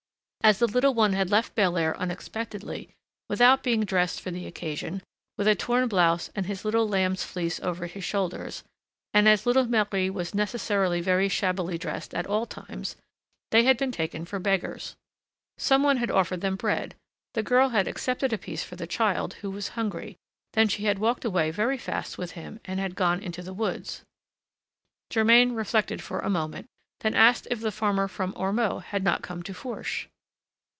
[0.43, 2.89] As the little one had left Belair unexpectedly,
[3.29, 5.03] without being dressed for the occasion,
[5.37, 8.63] with a torn blouse and his little lamb's fleece over his shoulders;
[9.13, 12.95] and as little Marie was necessarily very shabbily dressed at all times,
[13.51, 14.95] they had been taken for beggars.
[15.59, 16.95] Some one had offered them bread;
[17.35, 20.17] the girl had accepted a piece for the child, who was hungry,
[20.53, 24.01] then she had walked away very fast with him and had gone into the woods.
[25.11, 26.65] Germain reflected a moment,
[27.01, 30.07] then asked if the farmer from Ormeaux had not come to Fourche.